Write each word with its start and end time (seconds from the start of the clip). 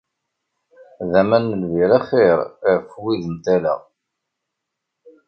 D 1.11 1.13
aman 1.21 1.45
n 1.61 1.61
lbir 1.69 1.91
axir 1.97 2.39
af 2.71 2.91
wid 3.01 3.23
n 3.33 3.35
tala. 3.43 3.75